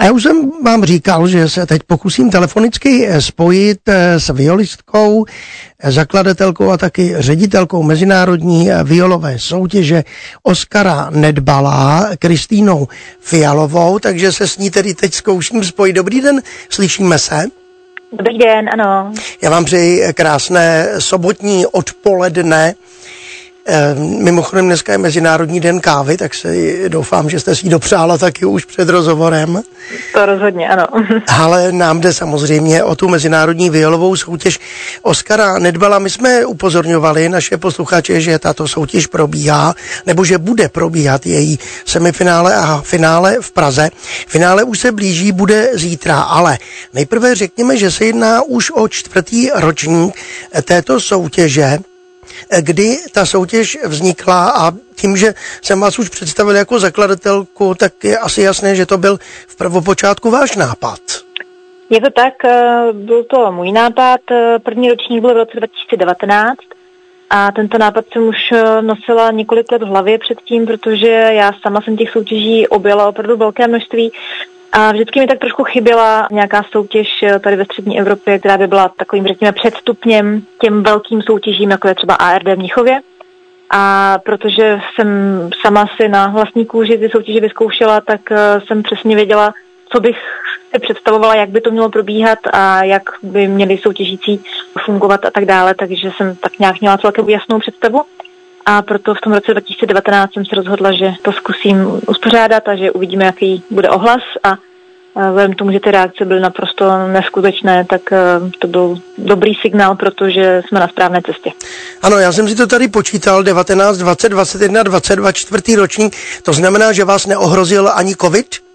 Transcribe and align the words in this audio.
A 0.00 0.04
já 0.04 0.12
už 0.12 0.22
jsem 0.22 0.50
vám 0.64 0.84
říkal, 0.84 1.28
že 1.28 1.48
se 1.48 1.66
teď 1.66 1.82
pokusím 1.82 2.30
telefonicky 2.30 3.08
spojit 3.18 3.78
s 4.16 4.32
violistkou, 4.32 5.24
zakladatelkou 5.84 6.70
a 6.70 6.76
taky 6.76 7.14
ředitelkou 7.18 7.82
Mezinárodní 7.82 8.68
violové 8.84 9.38
soutěže 9.38 10.04
Oskara 10.42 11.10
Nedbalá, 11.10 12.10
Kristýnou 12.18 12.88
Fialovou, 13.20 13.98
takže 13.98 14.32
se 14.32 14.48
s 14.48 14.58
ní 14.58 14.70
tedy 14.70 14.94
teď 14.94 15.14
zkouším 15.14 15.64
spojit. 15.64 15.92
Dobrý 15.92 16.20
den, 16.20 16.42
slyšíme 16.68 17.18
se? 17.18 17.44
Dobrý 18.12 18.38
den, 18.38 18.70
ano. 18.72 19.12
Já 19.42 19.50
vám 19.50 19.64
přeji 19.64 20.12
krásné 20.12 20.88
sobotní 20.98 21.66
odpoledne. 21.66 22.74
Eh, 23.66 23.94
mimochodem 23.94 24.66
dneska 24.66 24.92
je 24.92 24.98
Mezinárodní 24.98 25.60
den 25.60 25.80
kávy, 25.80 26.16
tak 26.16 26.34
se 26.34 26.54
doufám, 26.88 27.30
že 27.30 27.40
jste 27.40 27.56
si 27.56 27.66
ji 27.66 27.70
dopřála 27.70 28.18
taky 28.18 28.44
už 28.44 28.64
před 28.64 28.88
rozhovorem. 28.88 29.62
To 30.12 30.26
rozhodně, 30.26 30.68
ano. 30.68 30.86
Ale 31.28 31.72
nám 31.72 32.00
jde 32.00 32.12
samozřejmě 32.12 32.84
o 32.84 32.94
tu 32.94 33.08
Mezinárodní 33.08 33.70
violovou 33.70 34.16
soutěž. 34.16 34.58
Oskara 35.02 35.58
Nedbala, 35.58 35.98
my 35.98 36.10
jsme 36.10 36.46
upozorňovali 36.46 37.28
naše 37.28 37.56
posluchače, 37.56 38.20
že 38.20 38.38
tato 38.38 38.68
soutěž 38.68 39.06
probíhá, 39.06 39.74
nebo 40.06 40.24
že 40.24 40.38
bude 40.38 40.68
probíhat 40.68 41.26
její 41.26 41.58
semifinále 41.84 42.54
a 42.54 42.80
finále 42.84 43.36
v 43.40 43.52
Praze. 43.52 43.90
Finále 44.26 44.64
už 44.64 44.78
se 44.78 44.92
blíží, 44.92 45.32
bude 45.32 45.70
zítra, 45.72 46.20
ale 46.20 46.58
nejprve 46.94 47.34
řekněme, 47.34 47.76
že 47.76 47.90
se 47.90 48.04
jedná 48.04 48.42
už 48.42 48.70
o 48.70 48.88
čtvrtý 48.88 49.50
ročník 49.54 50.14
této 50.64 51.00
soutěže 51.00 51.78
kdy 52.60 52.98
ta 53.12 53.26
soutěž 53.26 53.78
vznikla 53.84 54.50
a 54.50 54.72
tím, 54.94 55.16
že 55.16 55.34
jsem 55.62 55.80
vás 55.80 55.98
už 55.98 56.08
představil 56.08 56.56
jako 56.56 56.78
zakladatelku, 56.80 57.74
tak 57.74 58.04
je 58.04 58.18
asi 58.18 58.42
jasné, 58.42 58.74
že 58.74 58.86
to 58.86 58.98
byl 58.98 59.18
v 59.46 59.56
prvopočátku 59.56 60.30
váš 60.30 60.56
nápad. 60.56 61.00
Je 61.90 62.00
to 62.00 62.10
tak, 62.10 62.44
eh, 62.44 62.92
byl 62.92 63.24
to 63.24 63.52
můj 63.52 63.72
nápad, 63.72 64.20
eh, 64.30 64.58
první 64.58 64.90
ročník 64.90 65.20
byl 65.20 65.34
v 65.34 65.36
roce 65.36 65.52
2019 65.56 66.58
a 67.30 67.52
tento 67.52 67.78
nápad 67.78 68.04
jsem 68.12 68.22
už 68.22 68.36
eh, 68.52 68.82
nosila 68.82 69.30
několik 69.30 69.72
let 69.72 69.82
v 69.82 69.86
hlavě 69.86 70.18
předtím, 70.18 70.66
protože 70.66 71.08
já 71.10 71.52
sama 71.62 71.80
jsem 71.80 71.96
těch 71.96 72.10
soutěží 72.10 72.68
objela 72.68 73.08
opravdu 73.08 73.36
velké 73.36 73.68
množství 73.68 74.12
a 74.72 74.92
vždycky 74.92 75.20
mi 75.20 75.26
tak 75.26 75.38
trošku 75.38 75.64
chyběla 75.64 76.28
nějaká 76.30 76.62
soutěž 76.72 77.08
eh, 77.22 77.38
tady 77.38 77.56
ve 77.56 77.64
střední 77.64 78.00
Evropě, 78.00 78.38
která 78.38 78.58
by 78.58 78.66
byla 78.66 78.88
takovým, 78.88 79.26
řekněme, 79.26 79.52
předstupněm 79.52 80.42
těm 80.58 80.82
velkým 80.82 81.22
soutěžím, 81.22 81.70
jako 81.70 81.88
je 81.88 81.94
třeba 81.94 82.14
ARD 82.14 82.48
v 82.48 82.56
Mnichově. 82.56 83.00
A 83.70 84.16
protože 84.24 84.80
jsem 84.94 85.08
sama 85.60 85.86
si 85.96 86.08
na 86.08 86.26
vlastní 86.26 86.66
kůži 86.66 86.98
ty 86.98 87.08
soutěže 87.08 87.40
vyzkoušela, 87.40 88.00
tak 88.00 88.20
eh, 88.32 88.60
jsem 88.66 88.82
přesně 88.82 89.16
věděla, 89.16 89.54
co 89.92 90.00
bych 90.00 90.16
si 90.74 90.80
představovala, 90.80 91.34
jak 91.34 91.48
by 91.48 91.60
to 91.60 91.70
mělo 91.70 91.88
probíhat 91.88 92.38
a 92.52 92.84
jak 92.84 93.02
by 93.22 93.48
měli 93.48 93.78
soutěžící 93.78 94.44
fungovat 94.84 95.24
a 95.24 95.30
tak 95.30 95.44
dále, 95.44 95.74
takže 95.74 96.10
jsem 96.16 96.36
tak 96.36 96.58
nějak 96.58 96.80
měla 96.80 96.98
celkem 96.98 97.28
jasnou 97.28 97.58
představu. 97.58 98.02
A 98.70 98.82
proto 98.82 99.14
v 99.14 99.20
tom 99.20 99.32
roce 99.32 99.52
2019 99.52 100.32
jsem 100.32 100.44
se 100.44 100.54
rozhodla, 100.56 100.92
že 100.92 101.12
to 101.22 101.32
zkusím 101.32 102.00
uspořádat 102.08 102.68
a 102.68 102.76
že 102.76 102.90
uvidíme, 102.90 103.24
jaký 103.24 103.62
bude 103.70 103.88
ohlas 103.88 104.22
a 104.42 104.56
Vzhledem 105.14 105.52
tomu, 105.52 105.72
že 105.72 105.80
ty 105.80 105.90
reakce 105.90 106.24
byly 106.24 106.40
naprosto 106.40 107.08
neskutečné, 107.12 107.84
tak 107.84 108.00
to 108.58 108.68
byl 108.68 108.98
dobrý 109.18 109.54
signál, 109.54 109.94
protože 109.94 110.62
jsme 110.68 110.80
na 110.80 110.88
správné 110.88 111.22
cestě. 111.26 111.50
Ano, 112.02 112.18
já 112.18 112.32
jsem 112.32 112.48
si 112.48 112.54
to 112.54 112.66
tady 112.66 112.88
počítal, 112.88 113.42
19, 113.42 113.98
20, 113.98 114.28
21, 114.28 114.82
22, 114.82 115.32
čtvrtý 115.32 115.76
ročník. 115.76 116.16
To 116.42 116.52
znamená, 116.52 116.92
že 116.92 117.04
vás 117.04 117.26
neohrozil 117.26 117.90
ani 117.94 118.16
covid? 118.16 118.69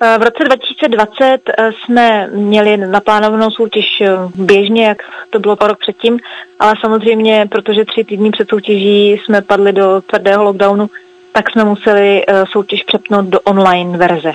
V 0.00 0.22
roce 0.22 0.44
2020 0.44 1.38
jsme 1.72 2.26
měli 2.26 2.76
naplánovanou 2.76 3.50
soutěž 3.50 4.02
běžně, 4.34 4.86
jak 4.86 5.02
to 5.30 5.38
bylo 5.38 5.56
rok 5.60 5.78
předtím, 5.78 6.18
ale 6.58 6.74
samozřejmě, 6.80 7.46
protože 7.50 7.84
tři 7.84 8.04
týdny 8.04 8.30
před 8.30 8.48
soutěží 8.48 9.10
jsme 9.10 9.42
padli 9.42 9.72
do 9.72 10.00
tvrdého 10.06 10.44
lockdownu, 10.44 10.90
tak 11.32 11.50
jsme 11.50 11.64
museli 11.64 12.24
soutěž 12.50 12.82
přepnout 12.82 13.24
do 13.24 13.40
online 13.40 13.98
verze. 13.98 14.32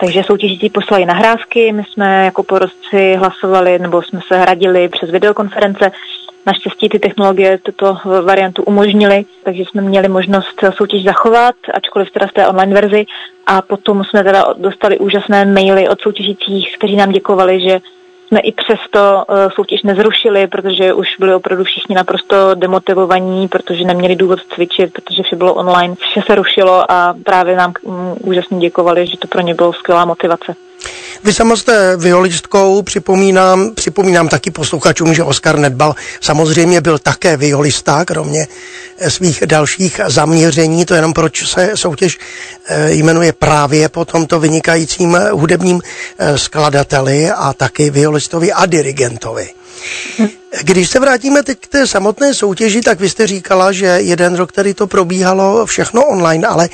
Takže 0.00 0.22
soutěžící 0.22 0.70
poslali 0.70 1.06
nahrávky, 1.06 1.72
my 1.72 1.84
jsme 1.84 2.24
jako 2.24 2.42
porozci 2.42 3.14
hlasovali 3.14 3.78
nebo 3.78 4.02
jsme 4.02 4.20
se 4.28 4.38
hradili 4.38 4.88
přes 4.88 5.10
videokonference. 5.10 5.90
Naštěstí 6.48 6.88
ty 6.88 6.98
technologie 6.98 7.58
tuto 7.58 7.96
variantu 8.24 8.62
umožnily, 8.62 9.24
takže 9.44 9.62
jsme 9.62 9.82
měli 9.82 10.08
možnost 10.08 10.64
soutěž 10.70 11.04
zachovat, 11.04 11.54
ačkoliv 11.74 12.10
teda 12.10 12.26
v 12.26 12.32
té 12.32 12.48
online 12.48 12.74
verzi. 12.74 13.06
A 13.46 13.62
potom 13.62 14.04
jsme 14.04 14.24
teda 14.24 14.54
dostali 14.58 14.98
úžasné 14.98 15.44
maily 15.44 15.88
od 15.88 16.00
soutěžících, 16.00 16.74
kteří 16.78 16.96
nám 16.96 17.12
děkovali, 17.12 17.60
že 17.60 17.80
jsme 18.28 18.40
i 18.40 18.52
přesto 18.52 19.00
uh, 19.00 19.36
soutěž 19.54 19.82
nezrušili, 19.82 20.46
protože 20.46 20.92
už 20.92 21.08
byli 21.18 21.34
opravdu 21.34 21.64
všichni 21.64 21.94
naprosto 21.94 22.54
demotivovaní, 22.54 23.48
protože 23.48 23.84
neměli 23.84 24.16
důvod 24.16 24.38
cvičit, 24.54 24.92
protože 24.92 25.22
vše 25.22 25.36
bylo 25.36 25.54
online, 25.54 25.94
vše 25.98 26.20
se 26.26 26.34
rušilo 26.34 26.92
a 26.92 27.14
právě 27.24 27.56
nám 27.56 27.72
um, 27.82 28.16
úžasně 28.20 28.58
děkovali, 28.58 29.06
že 29.06 29.18
to 29.18 29.28
pro 29.28 29.40
ně 29.40 29.54
bylo 29.54 29.72
skvělá 29.72 30.04
motivace. 30.04 30.54
Vy 31.24 31.34
sama 31.34 31.56
jste 31.56 31.96
violistkou, 31.96 32.82
připomínám, 32.82 33.74
připomínám 33.74 34.28
taky 34.28 34.50
posluchačům, 34.50 35.14
že 35.14 35.22
Oskar 35.22 35.58
Nedbal 35.58 35.94
samozřejmě 36.20 36.80
byl 36.80 36.98
také 36.98 37.36
violista, 37.36 38.04
kromě 38.04 38.46
eh, 38.98 39.10
svých 39.10 39.42
dalších 39.46 40.00
zaměření, 40.06 40.84
to 40.84 40.94
jenom 40.94 41.12
proč 41.12 41.48
se 41.48 41.70
soutěž 41.74 42.18
eh, 42.66 42.92
jmenuje 42.92 43.32
právě 43.32 43.88
po 43.88 44.04
tomto 44.04 44.40
vynikajícím 44.40 45.16
eh, 45.16 45.30
hudebním 45.30 45.82
skladateli 46.36 47.30
a 47.30 47.52
taky 47.52 47.90
violistovi 47.90 48.52
a 48.52 48.66
dirigentovi. 48.66 49.48
Když 50.62 50.90
se 50.90 51.00
vrátíme 51.00 51.42
teď 51.42 51.58
k 51.60 51.66
té 51.66 51.86
samotné 51.86 52.34
soutěži, 52.34 52.80
tak 52.80 53.00
vy 53.00 53.08
jste 53.08 53.26
říkala, 53.26 53.72
že 53.72 53.86
jeden 53.86 54.36
rok 54.36 54.52
tady 54.52 54.74
to 54.74 54.86
probíhalo 54.86 55.66
všechno 55.66 56.04
online, 56.04 56.46
ale 56.46 56.68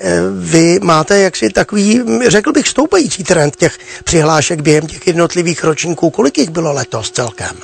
eh, 0.00 0.16
vy 0.38 0.78
máte 0.82 1.18
jaksi 1.18 1.50
takový, 1.50 2.02
řekl 2.26 2.52
bych, 2.52 2.68
stoupající 2.68 3.24
trend 3.24 3.56
těch 3.56 3.78
přihlášek 4.04 4.60
během 4.60 4.86
těch 4.86 5.06
jednotlivých 5.06 5.64
ročníků. 5.64 6.10
Kolik 6.10 6.38
jich 6.38 6.50
bylo 6.50 6.72
letos 6.72 7.10
celkem? 7.10 7.56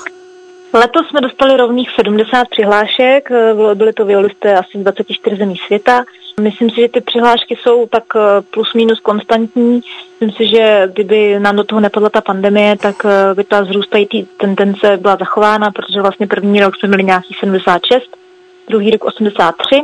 Letos 0.73 1.09
jsme 1.09 1.21
dostali 1.21 1.57
rovných 1.57 1.89
70 1.95 2.49
přihlášek, 2.51 3.31
eh, 3.31 3.75
byly 3.75 3.93
to 3.93 4.05
violisté 4.05 4.55
asi 4.55 4.79
z 4.79 4.83
24 4.83 5.37
zemí 5.37 5.55
světa. 5.67 6.05
Myslím 6.41 6.71
si, 6.71 6.81
že 6.81 6.89
ty 6.89 7.01
přihlášky 7.01 7.57
jsou 7.57 7.87
tak 7.87 8.05
eh, 8.17 8.43
plus 8.51 8.75
minus 8.75 9.01
konstantní. 9.01 9.81
Myslím 10.21 10.37
si, 10.37 10.57
že 10.57 10.89
kdyby 10.93 11.41
nám 11.41 11.57
do 11.57 11.65
toho 11.65 11.81
nepadla 11.81 12.11
ta 12.11 12.21
pandemie, 12.21 12.77
tak 12.77 12.97
eh, 13.05 13.35
by 13.35 13.45
ta 13.45 13.65
zrůstající 13.65 14.29
tendence 14.37 14.97
byla 14.97 15.17
zachována, 15.17 15.71
protože 15.71 16.01
vlastně 16.01 16.27
první 16.27 16.61
rok 16.61 16.77
jsme 16.77 16.89
měli 16.89 17.05
nějaký 17.05 17.35
76, 17.41 18.05
druhý 18.69 18.91
rok 18.91 19.05
83 19.05 19.83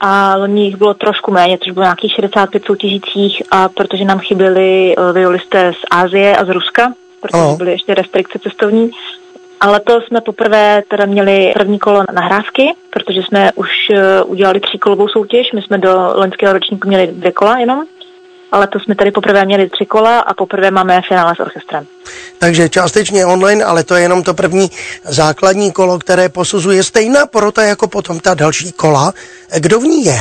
a 0.00 0.36
loni 0.36 0.64
jich 0.64 0.76
bylo 0.76 0.94
trošku 0.94 1.30
méně, 1.30 1.58
což 1.58 1.72
bylo 1.72 1.84
nějakých 1.84 2.12
65 2.12 2.64
soutěžících 2.64 3.42
a 3.50 3.68
protože 3.68 4.04
nám 4.04 4.18
chyběli 4.18 4.94
violisté 5.12 5.72
z 5.72 5.78
Ázie 5.90 6.36
a 6.36 6.44
z 6.44 6.48
Ruska, 6.48 6.92
protože 7.20 7.56
byly 7.56 7.70
ještě 7.70 7.94
restrikce 7.94 8.38
cestovní, 8.38 8.90
a 9.62 9.70
letos 9.70 10.04
jsme 10.04 10.20
poprvé 10.20 10.82
teda 10.88 11.06
měli 11.06 11.52
první 11.54 11.78
kolo 11.78 12.04
nahrávky, 12.12 12.74
protože 12.90 13.20
jsme 13.22 13.50
už 13.54 13.68
eh, 13.94 14.22
udělali 14.22 14.60
tříkolovou 14.60 15.08
soutěž. 15.08 15.52
My 15.54 15.62
jsme 15.62 15.78
do 15.78 16.12
loňského 16.14 16.52
ročníku 16.52 16.88
měli 16.88 17.06
dvě 17.06 17.32
kola 17.32 17.58
jenom. 17.58 17.84
Ale 18.52 18.66
to 18.66 18.80
jsme 18.80 18.94
tady 18.94 19.10
poprvé 19.10 19.44
měli 19.44 19.68
tři 19.68 19.86
kola 19.86 20.18
a 20.20 20.34
poprvé 20.34 20.70
máme 20.70 21.00
finále 21.08 21.34
s 21.34 21.40
orchestrem. 21.40 21.86
Takže 22.38 22.68
částečně 22.68 23.26
online, 23.26 23.64
ale 23.64 23.84
to 23.84 23.94
je 23.94 24.02
jenom 24.02 24.22
to 24.22 24.34
první 24.34 24.70
základní 25.04 25.72
kolo, 25.72 25.98
které 25.98 26.28
posuzuje 26.28 26.82
stejná 26.82 27.26
porota 27.26 27.62
jako 27.62 27.88
potom 27.88 28.20
ta 28.20 28.34
další 28.34 28.72
kola. 28.72 29.12
Kdo 29.58 29.80
v 29.80 29.84
ní 29.84 30.04
je? 30.04 30.18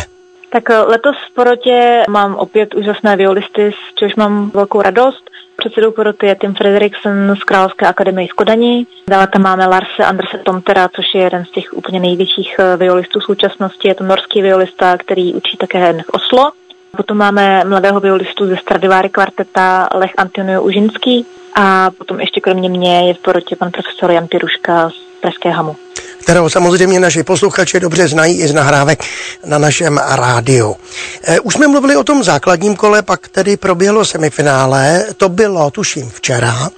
Tak 0.51 0.69
eh, 0.69 0.79
letos 0.79 1.15
v 1.31 1.33
porotě 1.35 2.03
mám 2.09 2.35
opět 2.35 2.75
úžasné 2.75 3.15
violisty, 3.15 3.71
z 3.71 3.95
čehož 3.95 4.15
mám 4.15 4.49
velkou 4.49 4.81
radost. 4.81 5.30
Předsedou 5.57 5.91
poroty 5.91 6.25
je 6.25 6.35
Tim 6.35 6.55
Frederiksen 6.55 7.35
z 7.39 7.43
Královské 7.43 7.87
akademie 7.87 8.27
z 8.27 8.33
Kodaní. 8.33 8.87
Dále 9.09 9.27
tam 9.27 9.41
máme 9.41 9.67
Larse 9.67 10.05
Anderse 10.05 10.37
Tomtera, 10.37 10.89
což 10.95 11.05
je 11.15 11.21
jeden 11.21 11.45
z 11.45 11.51
těch 11.51 11.73
úplně 11.73 11.99
největších 11.99 12.55
eh, 12.59 12.77
violistů 12.77 13.19
v 13.19 13.23
současnosti. 13.23 13.87
Je 13.87 13.95
to 13.95 14.03
norský 14.03 14.41
violista, 14.41 14.97
který 14.97 15.33
učí 15.33 15.57
také 15.57 15.93
v 15.93 16.09
Oslo. 16.09 16.51
Potom 16.97 17.17
máme 17.17 17.63
mladého 17.65 17.99
violistu 17.99 18.47
ze 18.47 18.57
Stradiváry 18.57 19.09
kvarteta 19.09 19.89
Lech 19.93 20.11
Antonio 20.17 20.61
Užinský 20.61 21.25
a 21.55 21.91
potom 21.97 22.19
ještě 22.19 22.41
kromě 22.41 22.69
mě 22.69 23.07
je 23.07 23.13
v 23.13 23.19
porotě 23.19 23.55
pan 23.55 23.71
profesor 23.71 24.11
Jan 24.11 24.27
Piruška 24.27 24.89
z 24.89 25.21
Pražské 25.21 25.49
Hamu 25.49 25.75
kterého 26.21 26.49
samozřejmě 26.49 26.99
naši 26.99 27.23
posluchači 27.23 27.79
dobře 27.79 28.07
znají 28.07 28.41
i 28.41 28.47
z 28.47 28.53
nahrávek 28.53 29.03
na 29.45 29.57
našem 29.57 29.97
rádiu. 29.97 30.75
Eh, 31.23 31.39
už 31.39 31.53
jsme 31.53 31.67
mluvili 31.67 31.95
o 31.95 32.03
tom 32.03 32.23
základním 32.23 32.75
kole, 32.75 33.01
pak 33.01 33.27
tedy 33.27 33.57
proběhlo 33.57 34.05
semifinále, 34.05 35.05
to 35.17 35.29
bylo 35.29 35.71
tuším 35.71 36.09
včera. 36.09 36.69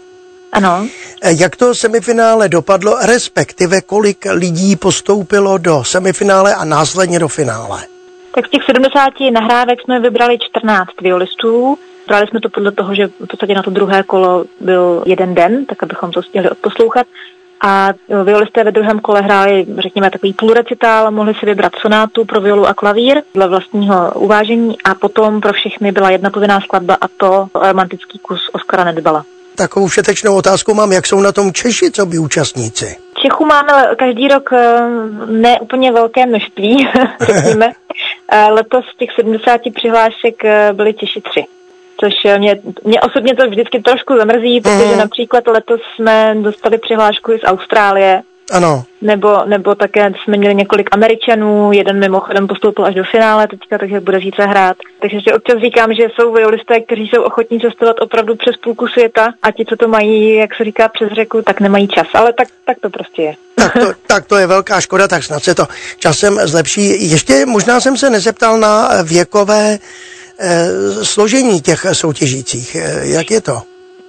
Ano. 0.51 0.87
Eh, 1.21 1.33
jak 1.39 1.55
to 1.55 1.75
semifinále 1.75 2.49
dopadlo, 2.49 2.97
respektive 3.01 3.81
kolik 3.81 4.25
lidí 4.31 4.75
postoupilo 4.75 5.57
do 5.57 5.83
semifinále 5.83 6.55
a 6.55 6.65
následně 6.65 7.19
do 7.19 7.27
finále? 7.27 7.83
Tak 8.35 8.47
z 8.47 8.49
těch 8.49 8.63
70 8.65 9.31
nahrávek 9.33 9.81
jsme 9.81 9.99
vybrali 9.99 10.37
14 10.39 10.89
violistů 11.01 11.77
Brali 12.07 12.27
jsme 12.27 12.39
to 12.39 12.49
podle 12.49 12.71
toho, 12.71 12.95
že 12.95 13.07
v 13.07 13.27
podstatě 13.27 13.53
na 13.53 13.63
to 13.63 13.71
druhé 13.71 14.03
kolo 14.03 14.45
byl 14.59 15.03
jeden 15.05 15.35
den, 15.35 15.65
tak 15.65 15.83
abychom 15.83 16.11
to 16.11 16.23
stihli 16.23 16.49
odposlouchat. 16.49 17.07
A 17.65 17.93
violisté 18.23 18.63
ve 18.63 18.71
druhém 18.71 18.99
kole 18.99 19.21
hráli, 19.21 19.65
řekněme, 19.79 20.11
takový 20.11 20.33
půlrecitál, 20.33 21.11
mohli 21.11 21.33
si 21.33 21.45
vybrat 21.45 21.71
sonátu 21.81 22.25
pro 22.25 22.41
violu 22.41 22.67
a 22.67 22.73
klavír 22.73 23.21
dle 23.33 23.47
vlastního 23.47 24.11
uvážení 24.15 24.77
a 24.83 24.95
potom 24.95 25.41
pro 25.41 25.53
všechny 25.53 25.91
byla 25.91 26.09
jedna 26.09 26.29
povinná 26.29 26.61
skladba 26.61 26.97
a 27.01 27.07
to 27.07 27.47
romantický 27.55 28.19
kus 28.19 28.49
Oskara 28.53 28.83
Nedbala. 28.83 29.25
Takovou 29.55 29.87
všetečnou 29.87 30.35
otázku 30.35 30.73
mám, 30.73 30.91
jak 30.91 31.05
jsou 31.05 31.21
na 31.21 31.31
tom 31.31 31.53
Češi, 31.53 31.91
co 31.91 32.05
by 32.05 32.17
účastníci? 32.17 32.97
Čechů 33.21 33.45
máme 33.45 33.71
každý 33.97 34.27
rok 34.27 34.49
eh, 34.53 34.79
ne 35.27 35.59
úplně 35.59 35.91
velké 35.91 36.25
množství, 36.25 36.87
řekněme. 37.21 37.71
Eh, 38.31 38.51
letos 38.51 38.85
z 38.95 38.97
těch 38.97 39.09
70 39.15 39.61
přihlášek 39.75 40.35
byly 40.73 40.93
Češi 40.93 41.21
tři 41.21 41.45
což 42.03 42.37
mě, 42.37 42.59
mě 42.83 43.01
osobně 43.01 43.35
to 43.35 43.49
vždycky 43.49 43.81
trošku 43.81 44.17
zamrzí, 44.17 44.61
protože 44.61 44.91
mm. 44.91 44.97
například 44.97 45.47
letos 45.47 45.81
jsme 45.95 46.35
dostali 46.41 46.77
přihlášku 46.77 47.31
z 47.31 47.43
Austrálie, 47.43 48.23
ano. 48.51 48.83
Nebo, 49.01 49.45
nebo 49.45 49.75
také 49.75 50.11
jsme 50.23 50.37
měli 50.37 50.55
několik 50.55 50.89
Američanů, 50.91 51.71
jeden 51.71 51.99
mimochodem 51.99 52.47
postoupil 52.47 52.85
až 52.85 52.95
do 52.95 53.03
finále 53.03 53.47
teďka, 53.47 53.77
takže 53.77 53.99
bude 53.99 54.19
zítra 54.19 54.45
hrát. 54.45 54.77
Takže 55.01 55.17
si 55.23 55.33
občas 55.33 55.61
říkám, 55.61 55.93
že 55.93 56.03
jsou 56.03 56.33
violisté, 56.33 56.79
kteří 56.81 57.07
jsou 57.07 57.21
ochotní 57.23 57.59
cestovat 57.59 57.95
opravdu 58.01 58.35
přes 58.35 58.57
půlku 58.57 58.87
světa 58.87 59.33
a 59.41 59.51
ti, 59.51 59.65
co 59.65 59.75
to 59.75 59.87
mají, 59.87 60.35
jak 60.35 60.55
se 60.55 60.63
říká, 60.63 60.89
přes 60.89 61.09
řeku, 61.11 61.41
tak 61.41 61.59
nemají 61.59 61.87
čas. 61.87 62.07
Ale 62.13 62.33
tak, 62.33 62.47
tak 62.65 62.77
to 62.79 62.89
prostě 62.89 63.21
je. 63.21 63.33
Tak 63.55 63.73
to, 63.73 63.93
tak 64.07 64.25
to 64.25 64.35
je 64.37 64.47
velká 64.47 64.81
škoda, 64.81 65.07
tak 65.07 65.23
snad 65.23 65.43
se 65.43 65.55
to 65.55 65.67
časem 65.97 66.39
zlepší. 66.43 67.11
Ještě 67.11 67.45
možná 67.45 67.79
jsem 67.79 67.97
se 67.97 68.09
nezeptal 68.09 68.59
na 68.59 68.89
věkové 69.03 69.77
složení 71.03 71.61
těch 71.61 71.85
soutěžících. 71.93 72.75
Eh, 72.75 73.07
jak 73.07 73.31
je 73.31 73.41
to? 73.41 73.61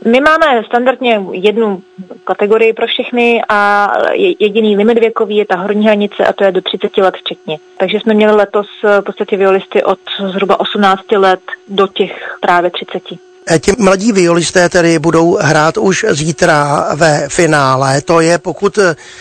My 0.05 0.21
máme 0.21 0.63
standardně 0.67 1.21
jednu 1.33 1.83
kategorii 2.25 2.73
pro 2.73 2.87
všechny 2.87 3.43
a 3.49 3.91
jediný 4.39 4.77
limit 4.77 4.99
věkový 4.99 5.37
je 5.37 5.47
ta 5.47 5.57
horní 5.57 5.85
hranice 5.87 6.25
a 6.25 6.33
to 6.33 6.45
je 6.45 6.53
do 6.53 6.61
30 6.61 6.97
let 6.97 7.15
včetně. 7.17 7.59
Takže 7.79 7.99
jsme 8.01 8.15
měli 8.15 8.37
letos 8.37 8.67
v 8.83 9.03
podstatě 9.03 9.37
violisty 9.37 9.83
od 9.83 9.99
zhruba 10.33 10.61
18 10.61 11.13
let 11.13 11.41
do 11.69 11.87
těch 11.87 12.13
právě 12.41 12.71
30. 12.71 13.03
E, 13.51 13.59
ti 13.59 13.73
mladí 13.79 14.13
violisté 14.13 14.69
tedy 14.69 14.99
budou 14.99 15.39
hrát 15.41 15.77
už 15.77 16.07
zítra 16.09 16.89
ve 16.95 17.29
finále. 17.29 18.03
To 18.03 18.21
je, 18.21 18.39
pokud 18.39 18.79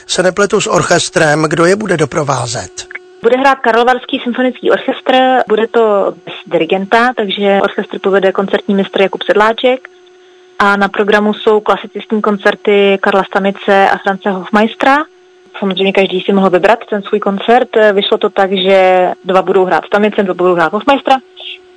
se 0.07 0.23
nepletu 0.23 0.61
s 0.61 0.67
orchestrem, 0.67 1.45
kdo 1.47 1.65
je 1.65 1.75
bude 1.75 1.97
doprovázet? 1.97 2.92
Bude 3.23 3.37
hrát 3.37 3.59
Karlovarský 3.59 4.19
symfonický 4.23 4.71
orchestr, 4.71 5.13
bude 5.47 5.67
to 5.67 6.13
bez 6.25 6.33
dirigenta, 6.47 7.13
takže 7.15 7.59
orchestr 7.63 7.99
povede 7.99 8.31
koncertní 8.31 8.75
mistr 8.75 9.01
Jakub 9.01 9.23
Sedláček 9.23 9.89
a 10.59 10.77
na 10.77 10.87
programu 10.87 11.33
jsou 11.33 11.59
klasicistní 11.59 12.21
koncerty 12.21 12.97
Karla 13.01 13.23
Stanice 13.23 13.89
a 13.89 13.97
France 13.97 14.29
Hofmeistera. 14.29 14.97
Samozřejmě 15.59 15.93
každý 15.93 16.21
si 16.21 16.33
mohl 16.33 16.49
vybrat 16.49 16.79
ten 16.89 17.01
svůj 17.01 17.19
koncert. 17.19 17.69
Vyšlo 17.93 18.17
to 18.17 18.29
tak, 18.29 18.51
že 18.51 19.07
dva 19.25 19.41
budou 19.41 19.65
hrát 19.65 19.85
Stanice, 19.85 20.23
dva 20.23 20.33
budou 20.33 20.55
hrát 20.55 20.73
Hofmeistera 20.73 21.17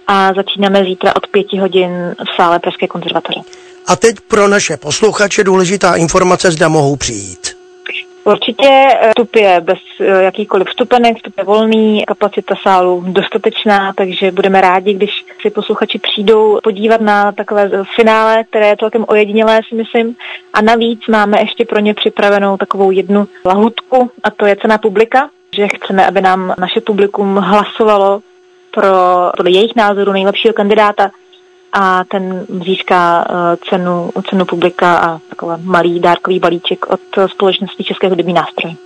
a 0.07 0.33
začínáme 0.35 0.85
zítra 0.85 1.17
od 1.17 1.27
pěti 1.27 1.59
hodin 1.59 1.91
v 2.33 2.37
sále 2.37 2.59
Pražské 2.59 2.87
konzervatoře. 2.87 3.41
A 3.87 3.97
teď 3.97 4.17
pro 4.29 4.49
naše 4.49 4.77
posluchače 4.77 5.45
důležitá 5.45 5.95
informace, 5.95 6.51
zda 6.51 6.69
mohou 6.69 6.97
přijít. 6.97 7.46
Určitě 8.27 8.69
eh, 8.69 9.09
vstup 9.09 9.37
je 9.37 9.61
bez 9.61 9.79
eh, 10.01 10.23
jakýkoliv 10.23 10.69
vstupenek, 10.69 11.17
vstup 11.17 11.35
je 11.39 11.45
volný, 11.45 12.05
kapacita 12.07 12.55
sálu 12.63 13.05
dostatečná, 13.07 13.93
takže 13.93 14.31
budeme 14.31 14.61
rádi, 14.61 14.95
když 14.95 15.11
si 15.41 15.51
posluchači 15.51 15.99
přijdou 15.99 16.59
podívat 16.63 17.01
na 17.01 17.33
takové 17.33 17.71
finále, 17.97 18.45
které 18.45 18.69
je 18.69 18.77
celkem 18.77 19.05
ojedinělé, 19.09 19.61
si 19.69 19.75
myslím. 19.75 20.17
A 20.55 20.63
navíc 20.63 21.01
máme 21.09 21.41
ještě 21.41 21.65
pro 21.65 21.79
ně 21.79 21.95
připravenou 21.95 22.57
takovou 22.57 22.91
jednu 22.91 23.29
lahutku, 23.45 24.11
a 24.25 24.31
to 24.31 24.47
je 24.47 24.57
cena 24.57 24.79
publika, 24.79 25.31
že 25.57 25.69
chceme, 25.69 26.07
aby 26.07 26.21
nám 26.21 26.55
naše 26.59 26.81
publikum 26.81 27.37
hlasovalo 27.37 28.21
pro 28.71 28.89
podle 29.37 29.51
jejich 29.51 29.77
názoru 29.77 30.13
nejlepšího 30.13 30.55
kandidáta 30.55 31.11
a 31.79 32.05
ten 32.05 32.47
získá 32.65 33.27
eh, 33.29 33.57
cenu, 33.71 34.11
cenu 34.31 34.45
publika 34.45 34.99
a 34.99 35.21
takový 35.29 35.63
malý 35.63 36.01
dárkový 36.01 36.39
balíček 36.39 36.87
od 36.87 37.01
společnosti 37.27 37.85
České 37.85 38.09
hudební 38.09 38.33
nástroj. 38.33 38.77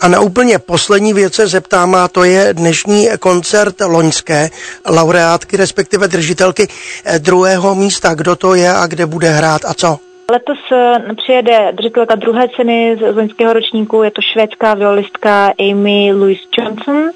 A 0.00 0.08
na 0.08 0.20
úplně 0.20 0.58
poslední 0.58 1.12
věc 1.12 1.34
se 1.34 1.46
zeptám, 1.46 1.94
a 1.94 2.08
to 2.08 2.24
je 2.24 2.54
dnešní 2.54 3.08
koncert 3.20 3.80
loňské 3.80 4.50
laureátky, 4.90 5.56
respektive 5.56 6.08
držitelky 6.08 6.68
eh, 7.04 7.18
druhého 7.18 7.74
místa. 7.74 8.14
Kdo 8.14 8.36
to 8.36 8.54
je 8.54 8.70
a 8.72 8.86
kde 8.86 9.06
bude 9.06 9.28
hrát 9.28 9.64
a 9.64 9.74
co? 9.74 9.98
Letos 10.30 10.58
eh, 10.72 11.14
přijede 11.16 11.72
držitelka 11.72 12.14
druhé 12.14 12.48
ceny 12.56 12.96
z 13.00 13.16
loňského 13.16 13.52
ročníku, 13.52 14.02
je 14.02 14.10
to 14.10 14.22
švédská 14.32 14.74
violistka 14.74 15.52
Amy 15.58 16.12
Louise 16.12 16.42
Johnson 16.58 17.10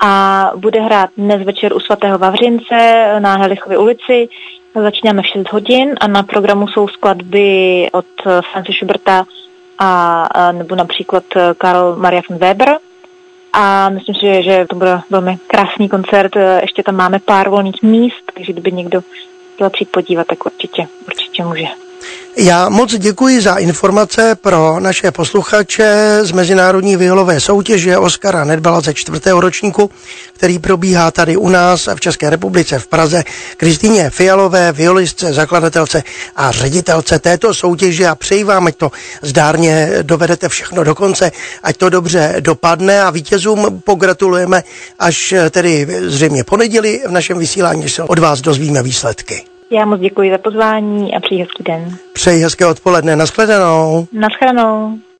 a 0.00 0.52
bude 0.56 0.80
hrát 0.80 1.10
dnes 1.16 1.42
večer 1.42 1.72
u 1.72 1.80
svatého 1.80 2.18
Vavřince 2.18 3.06
na 3.18 3.36
Helichově 3.36 3.78
ulici. 3.78 4.28
Začínáme 4.74 5.22
v 5.22 5.26
6 5.26 5.52
hodin 5.52 5.94
a 6.00 6.08
na 6.08 6.22
programu 6.22 6.68
jsou 6.68 6.88
skladby 6.88 7.88
od 7.92 8.06
Franci 8.52 8.72
Schuberta 8.72 9.24
a, 9.78 10.52
nebo 10.52 10.74
například 10.74 11.24
Karl 11.58 11.96
Maria 11.96 12.22
von 12.28 12.38
Weber. 12.38 12.78
A 13.52 13.88
myslím 13.88 14.14
si, 14.14 14.42
že 14.42 14.66
to 14.70 14.76
bude 14.76 15.00
velmi 15.10 15.38
krásný 15.46 15.88
koncert. 15.88 16.32
Ještě 16.60 16.82
tam 16.82 16.96
máme 16.96 17.18
pár 17.18 17.48
volných 17.48 17.82
míst, 17.82 18.32
takže 18.34 18.52
kdyby 18.52 18.72
někdo 18.72 19.00
chtěl 19.54 19.70
přijít 19.70 19.92
podívat, 19.92 20.26
tak 20.26 20.46
určitě, 20.46 20.86
určitě 21.06 21.44
může. 21.44 21.87
Já 22.36 22.68
moc 22.68 22.94
děkuji 22.98 23.40
za 23.40 23.54
informace 23.54 24.34
pro 24.34 24.80
naše 24.80 25.10
posluchače 25.10 26.18
z 26.22 26.32
Mezinárodní 26.32 26.96
violové 26.96 27.40
soutěže 27.40 27.98
Oskara 27.98 28.44
Nedbala 28.44 28.80
ze 28.80 28.94
čtvrtého 28.94 29.40
ročníku, 29.40 29.90
který 30.32 30.58
probíhá 30.58 31.10
tady 31.10 31.36
u 31.36 31.48
nás 31.48 31.88
v 31.94 32.00
České 32.00 32.30
republice 32.30 32.78
v 32.78 32.86
Praze. 32.86 33.24
Kristýně 33.56 34.10
Fialové, 34.10 34.72
violistce, 34.72 35.32
zakladatelce 35.32 36.02
a 36.36 36.52
ředitelce 36.52 37.18
této 37.18 37.54
soutěže 37.54 38.06
a 38.06 38.14
přeji 38.14 38.44
vám, 38.44 38.66
ať 38.66 38.76
to 38.76 38.92
zdárně 39.22 39.90
dovedete 40.02 40.48
všechno 40.48 40.84
do 40.84 40.94
konce, 40.94 41.32
ať 41.62 41.76
to 41.76 41.88
dobře 41.90 42.36
dopadne 42.40 43.02
a 43.02 43.10
vítězům 43.10 43.82
pogratulujeme 43.84 44.62
až 44.98 45.34
tedy 45.50 45.86
zřejmě 46.06 46.44
poneděli 46.44 47.02
v 47.06 47.10
našem 47.10 47.38
vysílání, 47.38 47.88
se 47.88 48.02
od 48.02 48.18
vás 48.18 48.40
dozvíme 48.40 48.82
výsledky. 48.82 49.44
Já 49.70 49.84
moc 49.84 50.00
děkuji 50.00 50.30
za 50.30 50.38
pozvání 50.38 51.14
a 51.14 51.20
přeji 51.20 51.40
hezký 51.40 51.62
den. 51.62 51.96
Přeji 52.12 52.42
hezké 52.42 52.66
odpoledne. 52.66 53.16
Naschledanou. 53.16 54.06
Naschledanou. 54.12 54.98